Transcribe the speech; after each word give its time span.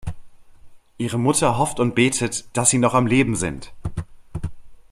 Ihre 0.97 1.19
Mutter 1.19 1.59
hofft 1.59 1.79
und 1.79 1.93
betet, 1.93 2.45
dass 2.57 2.71
sie 2.71 2.79
noch 2.79 2.95
am 2.95 3.05
Leben 3.05 3.35
sind. 3.35 3.71